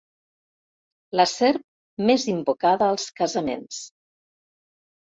La 1.21 1.27
serp 1.33 2.07
més 2.11 2.27
invocada 2.35 2.89
als 2.95 3.07
casaments. 3.23 3.87